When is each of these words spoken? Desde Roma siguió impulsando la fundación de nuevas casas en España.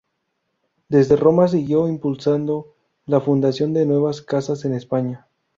Desde 0.89 1.15
Roma 1.15 1.47
siguió 1.47 1.87
impulsando 1.87 2.73
la 3.05 3.21
fundación 3.21 3.71
de 3.71 3.85
nuevas 3.85 4.23
casas 4.23 4.65
en 4.65 4.73
España. 4.73 5.27